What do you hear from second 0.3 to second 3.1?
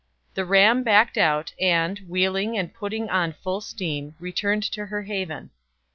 The ram backed out, and, wheeling and putting